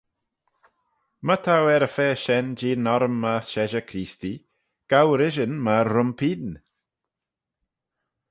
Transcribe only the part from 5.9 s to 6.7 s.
rhym pene.